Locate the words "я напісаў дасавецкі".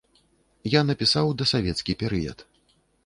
0.75-1.97